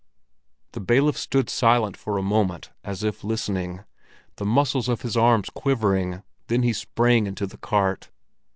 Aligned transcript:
The 0.71 0.79
bailiff 0.79 1.15
stood 1.15 1.47
silent 1.47 1.95
for 1.95 2.17
a 2.17 2.23
moment 2.23 2.71
as 2.83 3.03
if 3.03 3.23
listening, 3.23 3.83
the 4.37 4.45
muscles 4.47 4.89
of 4.89 5.03
his 5.03 5.15
arms 5.15 5.51
quivering. 5.51 6.23
Then 6.47 6.63
he 6.63 6.73
sprang 6.73 7.27
into 7.27 7.45
the 7.45 7.57
cart. 7.59 8.09